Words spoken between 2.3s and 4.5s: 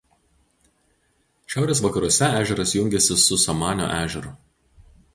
ežeras jungiasi su Samanio ežeru.